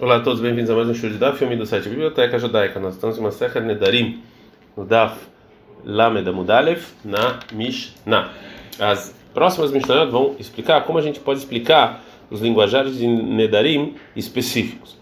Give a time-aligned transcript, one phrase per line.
[0.00, 2.80] Olá a todos, bem-vindos a mais um show de Daf, filme do site Biblioteca Judaica.
[2.80, 4.22] Nós estamos em uma Secha Nedarim,
[4.74, 5.20] no Daf
[5.84, 8.30] Lamed Amudalev, na Mishnah.
[8.80, 14.96] As próximas Mishnah vão explicar como a gente pode explicar os linguajares de Nedarim específicos.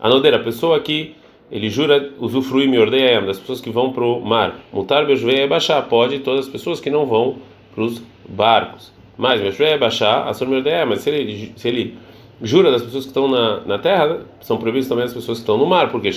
[0.00, 1.14] A Nodeira, a pessoa que
[1.52, 4.58] ele jura usufruir Miordeiam, das pessoas que vão para o mar.
[4.72, 7.36] Mutar Bejvei Baixar, pode todas as pessoas que não vão
[7.74, 8.90] para os barcos.
[9.18, 11.98] Mas Bejvei Baixar, Assur Miordeiam, mas se ele, se ele
[12.42, 15.58] jura das pessoas que estão na, na terra, são proibidas também as pessoas que estão
[15.58, 16.08] no mar, porque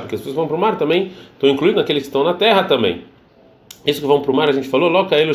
[0.00, 2.64] porque as pessoas vão para o mar também estão incluídos naqueles que estão na terra
[2.64, 3.02] também.
[3.84, 5.34] Isso que vão para o mar, a gente falou, loca elo.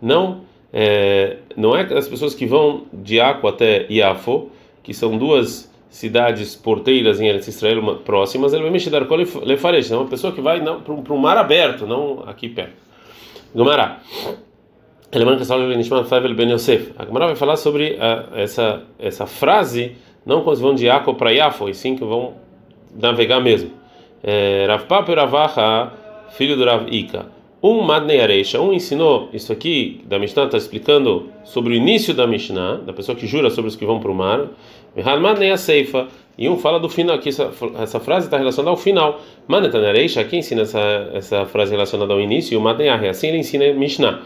[0.00, 0.40] Não,
[0.72, 4.48] é, não é as pessoas que vão de Aco até Iafo,
[4.82, 9.06] que são duas cidades porteiras em Eretz Israel próximas, ele vai mexer dar
[9.44, 12.82] lefaresh, é uma pessoa que vai para o mar aberto, não aqui perto.
[13.54, 14.00] Gumará.
[15.14, 16.92] Lembrando que a Nishmat Favel Ben Yosef.
[16.98, 19.92] A Gemara vai falar sobre uh, essa essa frase,
[20.26, 22.34] não quando vão de Yaakov para Yafo, e sim que vão
[22.92, 23.70] navegar mesmo.
[24.24, 25.18] É, Rav Paper
[26.30, 27.26] filho do Rav Ika.
[27.62, 32.26] Um Madnei Areisha, um ensinou isso aqui, da Mishnah está explicando sobre o início da
[32.26, 34.48] Mishnah, da pessoa que jura sobre os que vão para o mar.
[35.20, 39.20] Madnei Aseifa, e um fala do final, aqui essa, essa frase está relacionada ao final.
[39.46, 43.38] Manetan Areisha, aqui ensina essa, essa frase relacionada ao início, e o Madnei assim ele
[43.38, 44.20] ensina Mishnah.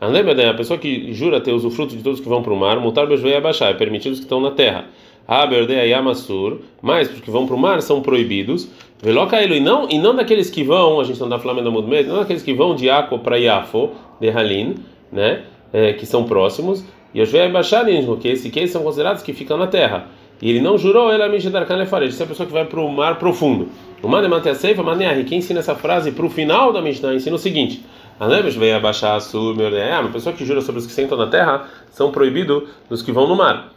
[0.00, 3.36] A pessoa que jura ter usufruto de todos que vão para o mar, mutar bejvei
[3.36, 4.84] abaixar, é permitido os que estão na terra.
[5.28, 8.70] Yamassur, mas os que vão para o mar são proibidos.
[9.02, 12.18] Veloca e não, e não daqueles que vão, a gente não falando da Mudmed, não
[12.18, 14.76] daqueles que vão de Aco para Iafo, de Halin,
[15.12, 16.84] né, é, que são próximos.
[17.12, 20.06] E os Veabacharim, que esses que são considerados que ficam na terra.
[20.40, 22.80] E ele não jurou, ele é Mishidarkan Lefarej, essa é a pessoa que vai para
[22.80, 23.68] o mar profundo.
[24.00, 27.38] O Manemate Seifa, Maneahi, quem ensina essa frase para o final da Mishnah, ensina o
[27.38, 27.84] seguinte.
[28.20, 31.66] Alemes veio abaixar a sua uma pessoa que jura sobre os que sentam na terra
[31.90, 33.72] são proibidos dos que vão no mar.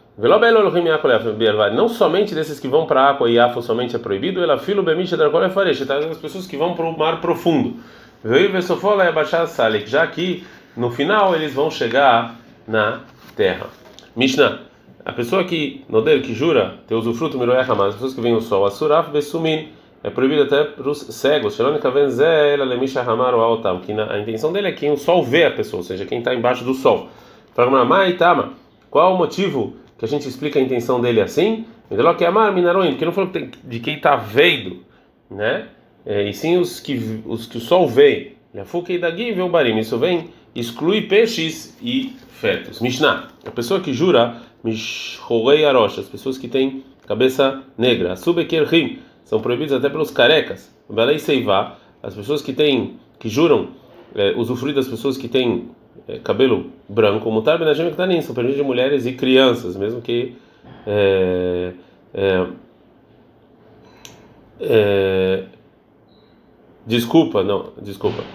[1.75, 4.83] Não somente desses que vão para a água e afo somente é proibido, ela filo
[4.83, 7.77] bemicha da as pessoas que vão para o mar profundo.
[9.85, 10.43] Já que
[10.77, 12.35] no final eles vão chegar
[12.67, 12.99] na
[13.35, 13.65] terra.
[14.15, 14.59] Mishnah.
[15.03, 18.41] A pessoa que, Noder, que jura ter usufruto, miroé mas as pessoas que vêm o
[18.41, 21.55] sol, asuraf besumin é proibido até para os cegos.
[21.55, 21.61] Que
[23.91, 26.63] a intenção dele é quem o sol vê a pessoa, ou seja, quem está embaixo
[26.63, 27.09] do sol.
[28.89, 31.65] Qual o motivo que a gente explica a intenção dele assim?
[32.17, 33.31] Que amar minaroim, porque não falou
[33.63, 34.79] de quem está vendo,
[35.29, 35.67] né?
[36.05, 38.33] É, e sim os que os que o sol vê.
[39.79, 42.81] Isso vem exclui peixes e fetos.
[42.81, 48.15] Mishnah, a pessoa que jura, mishorei arosh, as pessoas que têm cabeça negra.
[48.15, 48.99] Subekerhim
[49.31, 50.69] são proibidos até pelos carecas.
[50.89, 53.69] Belei Seivá, as pessoas que têm, que juram
[54.13, 55.69] é, usufruir das pessoas que têm
[56.05, 60.35] é, cabelo branco, mutar benajim que são permitidos de mulheres e crianças, mesmo que
[60.85, 61.71] é,
[62.13, 62.47] é,
[64.59, 65.43] é,
[66.85, 68.25] desculpa, não, desculpa.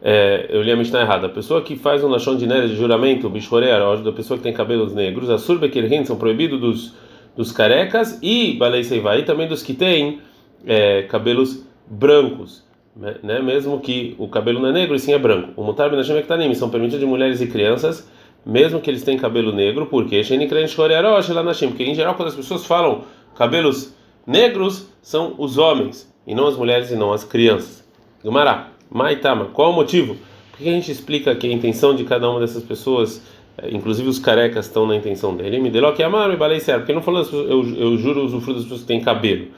[0.00, 1.26] É, eu li a Mishnah errada.
[1.26, 4.54] A pessoa que faz um lachão de neve de juramento, bichorear, da pessoa que tem
[4.54, 6.94] cabelos negros, a surba que são proibidos dos,
[7.36, 10.24] dos carecas e balei seivá, e também dos que têm
[10.64, 12.64] é, cabelos brancos,
[12.96, 13.40] né, né?
[13.40, 15.52] mesmo que o cabelo não é negro e sim é branco.
[15.56, 18.08] O mutar benashim ektanim são permitidos de mulheres e crianças,
[18.44, 23.02] mesmo que eles tenham cabelo negro, porque porque em geral quando as pessoas falam
[23.34, 23.94] cabelos
[24.26, 27.84] negros são os homens e não as mulheres e não as crianças.
[28.24, 30.16] Gumará, Maitama, qual o motivo?
[30.50, 33.22] Por que a gente explica que a intenção de cada uma dessas pessoas,
[33.58, 35.60] é, inclusive os carecas, estão na intenção dele?
[35.60, 38.62] Me deu que amar e balei certo, porque não falou eu, eu juro usufruto das
[38.62, 39.48] pessoas que têm cabelo.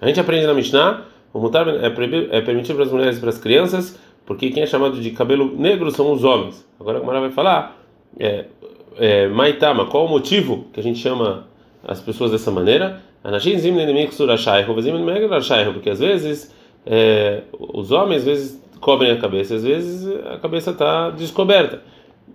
[0.00, 3.30] A gente aprende na Mishnah, o mutar é, é permitido para as mulheres e para
[3.30, 6.66] as crianças, porque quem é chamado de cabelo negro são os homens.
[6.78, 7.76] Agora a Mara vai falar,
[8.18, 8.44] é,
[8.96, 11.46] é, Maitama, qual o motivo que a gente chama
[11.82, 13.02] as pessoas dessa maneira?
[15.72, 16.54] Porque às vezes
[16.86, 21.82] é, os homens às vezes cobrem a cabeça, às vezes a cabeça está descoberta.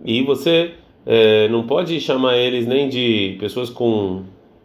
[0.03, 0.71] E você
[1.05, 4.23] é, não pode chamar eles nem de pessoas com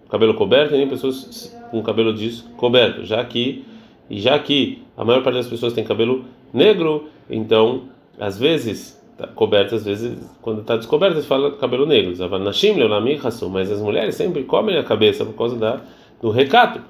[0.09, 3.65] cabelo coberto nem pessoas com cabelo descoberto, já que
[4.11, 7.83] e já que a maior parte das pessoas tem cabelo negro, então
[8.19, 9.27] às vezes tá
[9.75, 12.15] às vezes quando está descoberto se fala cabelo negro.
[13.51, 15.81] Mas as mulheres sempre cobrem a cabeça por causa da,
[16.21, 16.81] do recato.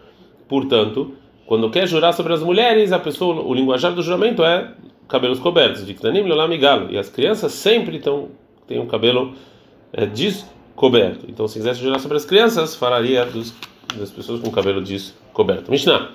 [0.48, 1.12] Portanto,
[1.46, 4.72] quando quer jurar sobre as mulheres, a pessoa, o linguajar do juramento é
[5.08, 5.82] cabelos cobertos,
[6.92, 8.28] E as crianças sempre estão
[8.66, 9.32] têm um cabelo
[9.92, 11.26] é, descoberto coberto.
[11.28, 13.52] Então, se quisesse jurar sobre as crianças, falaria dos,
[13.96, 15.70] das pessoas com cabelo descoberto.
[15.70, 16.10] Mishnah.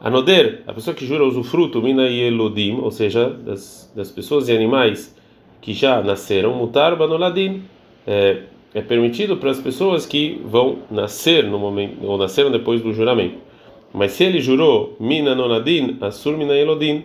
[0.00, 4.52] Anoder, a pessoa que jura usufruto, mina e elodim, ou seja, das, das pessoas e
[4.52, 5.14] animais
[5.60, 7.62] que já nasceram, mutar banoladin,
[8.06, 8.42] é,
[8.74, 13.38] é permitido para as pessoas que vão nascer no momento ou nasceram depois do juramento.
[13.92, 17.04] Mas se ele jurou mina nonadin asur mina elodin,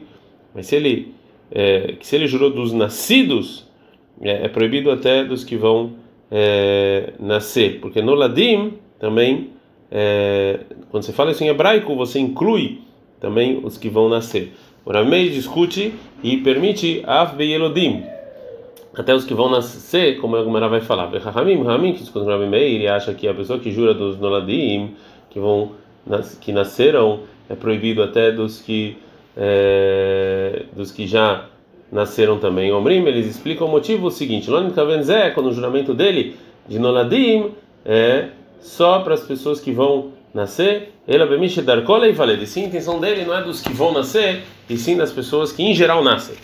[0.53, 1.13] mas se ele
[1.49, 3.65] é, se ele jurou dos nascidos
[4.21, 5.93] é, é proibido até dos que vão
[6.29, 9.51] é, nascer, porque noladim também
[9.91, 12.79] é, quando você fala isso em hebraico você inclui
[13.19, 14.53] também os que vão nascer.
[14.85, 15.93] O Ramei discute
[16.23, 18.03] e permite Av Beyelodim,
[18.95, 21.11] até os que vão nascer, como a Gumara vai falar.
[21.35, 24.95] Hamim, Hamim, que discute o ele acha que a pessoa que jura dos Noladim,
[25.29, 25.73] que vão
[26.41, 28.97] que nasceram, é proibido até dos que
[29.37, 31.45] é, dos que já
[31.91, 32.71] nasceram também.
[32.71, 36.35] Omrim, eles explicam o motivo o seguinte: Lonim Kavenzé, quando o juramento dele
[36.67, 37.51] de Noladim
[37.85, 38.29] é
[38.61, 42.41] só para as pessoas que vão nascer, ela bemiche dar cola e valer.
[42.41, 45.51] E sim, a intenção dele não é dos que vão nascer, e sim das pessoas
[45.51, 46.35] que em geral nascem.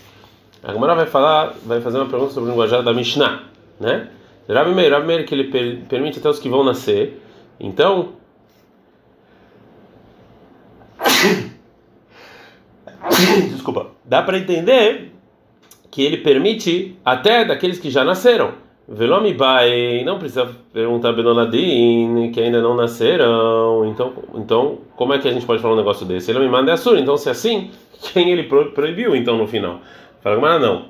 [0.64, 3.44] A vai falar, vai fazer uma pergunta sobre o linguajar da Mishnah,
[3.80, 4.10] né?
[4.50, 7.22] Rabi Meir, Rabi Meir que ele per, permite até os que vão nascer.
[7.60, 8.14] Então,
[13.52, 15.12] desculpa, dá para entender
[15.92, 18.67] que ele permite até daqueles que já nasceram.
[18.90, 23.86] Velomi Bai, não precisa perguntar Benonadim, que ainda não nasceram.
[23.86, 26.32] Então, então, como é que a gente pode falar um negócio desse?
[26.32, 27.72] Ele me manda é Assur, então se é assim,
[28.14, 29.82] quem ele proibiu então no final?
[30.22, 30.86] Fala, mas não.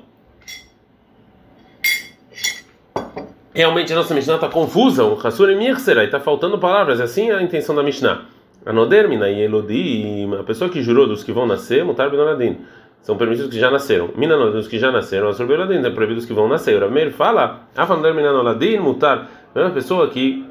[3.52, 7.32] Realmente a nossa Mishnah está confusa, o Hassur e Mirserá, está faltando palavras, é assim
[7.32, 8.26] a intenção da Mishnah.
[8.64, 12.58] Anodermina e Elodim, a pessoa que jurou dos que vão nascer, Mutar Benonadim
[13.02, 14.10] são permitidos que já nasceram.
[14.16, 16.76] Minanoladin, os que já nasceram, Asrobeladin, é proibido os que vão nascer.
[16.76, 19.30] O Rameir fala, Afandar Minanoladin, mutar.
[19.54, 20.44] Uma pessoa que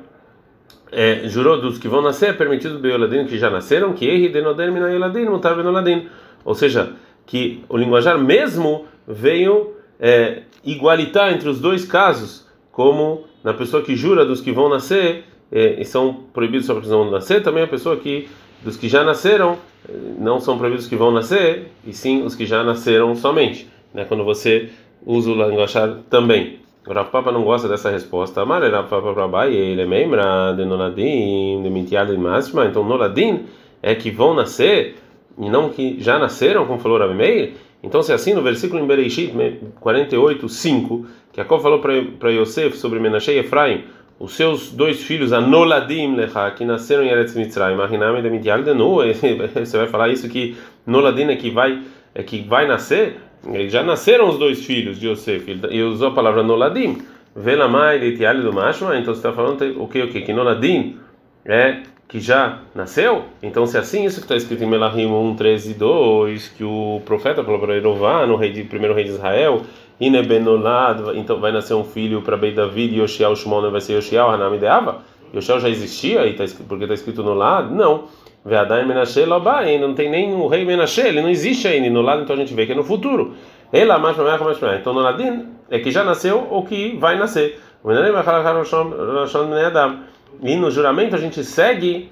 [0.91, 4.71] é, jurou dos que vão nascer, é permitido Beoladin, que já nasceram, que erre denoder
[4.71, 6.07] Minanoladin, mutar Benoladin.
[6.43, 6.93] Ou seja,
[7.25, 13.95] que o linguajar mesmo veio é, igualitar entre os dois casos, como na pessoa que
[13.95, 17.67] jura dos que vão nascer, é, e são proibidos só porque vão nascer, também a
[17.67, 18.27] pessoa que
[18.67, 19.57] dos que já nasceram
[20.19, 24.03] não são proibidos os que vão nascer, e sim os que já nasceram somente, né?
[24.03, 24.69] Quando você
[25.05, 26.59] usa o linguajar também.
[26.85, 28.43] O Rav Papa não gosta dessa resposta.
[28.43, 29.85] Rav ele é
[32.05, 32.65] de Masma.
[32.65, 33.45] Então, Noladim
[33.81, 34.95] é que vão nascer
[35.37, 37.53] e não que já nasceram, como falou Rabi Meir.
[37.81, 39.33] Então, se é assim, no versículo em Bereshit
[39.79, 43.85] 48, 5, que Jacob falou para Yosef sobre Menashe e Efraim,
[44.19, 48.73] os seus dois filhos, Anoladim Lecha, que nasceram em Eretz Mitzrayim, Ahinam de Midial de
[48.73, 51.83] Nu, você vai falar isso que Noladim é que vai,
[52.15, 53.17] é que vai nascer?
[53.53, 56.97] Eles já nasceram os dois filhos de Yosef, e usou a palavra Noladim,
[57.35, 60.21] Velamai de Tiali do Mashma, então você está falando o que, o que?
[60.21, 60.97] Que Noladim
[61.45, 63.25] é que já nasceu?
[63.43, 66.63] Então, se é assim, isso que está escrito em Melahim 1, 13 e 2, que
[66.63, 69.61] o profeta falou para Erová, no rei de, primeiro rei de Israel,
[69.99, 74.29] Inebenolad, então vai nascer um filho para Beit David, e Yoshiel Shimon vai ser Yoshiel,
[74.29, 74.99] Hanami de Ava?
[75.35, 77.75] Yoshiel já existia, e tá porque está escrito no lado?
[77.75, 78.05] Não.
[78.45, 82.01] Veadai Menashe Lobá, ainda não tem nem o rei Menashe, ele não existe ainda no
[82.01, 83.33] lado, então a gente vê que é no futuro.
[83.73, 87.17] Ela mais para mais para Então no ladin é que já nasceu ou que vai
[87.17, 87.59] nascer.
[90.41, 92.11] E no juramento a gente segue,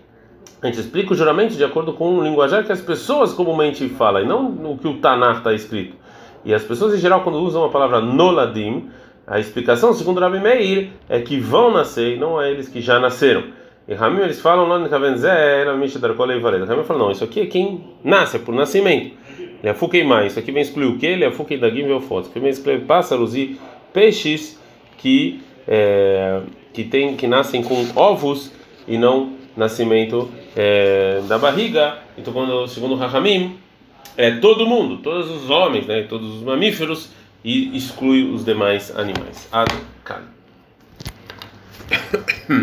[0.62, 4.24] a gente explica o juramento de acordo com o linguajar que as pessoas comumente falam,
[4.24, 5.96] e não o que o Tanar está escrito.
[6.44, 8.90] E as pessoas em geral, quando usam a palavra noladim,
[9.26, 13.00] a explicação, segundo Rabi Meir, é que vão nascer, e não é eles que já
[13.00, 13.44] nasceram.
[13.88, 14.90] E Ramim eles falam lá no.
[14.90, 15.18] Ramim
[16.84, 19.16] fala, não, isso aqui é quem nasce, é por nascimento.
[19.62, 21.06] Ele afuquei mais, isso aqui vem excluir o que?
[21.06, 22.32] Ele afuquei da Gim Velfotos.
[22.32, 23.60] Que vem excluir pássaros e
[23.94, 24.60] peixes
[24.98, 26.42] que, é,
[26.76, 28.52] que, tem, que nascem com ovos
[28.86, 32.00] e não nascimento é, da barriga.
[32.18, 33.58] Então, quando, segundo Rahamim,
[34.18, 37.10] é todo mundo, todos os homens, né, todos os mamíferos,
[37.44, 39.48] e exclui os demais animais.
[39.52, 39.74] Ad